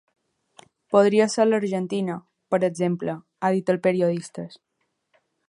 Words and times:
Podria 0.95 1.27
ser 1.33 1.45
l’Argentina, 1.45 2.15
per 2.55 2.61
exemple, 2.69 3.15
ha 3.49 3.53
dit 3.59 3.71
als 3.75 3.85
periodistes. 3.91 4.59